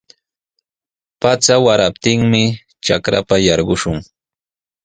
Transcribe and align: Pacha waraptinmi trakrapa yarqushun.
Pacha 1.21 1.55
waraptinmi 1.65 2.43
trakrapa 2.83 3.35
yarqushun. 3.47 3.97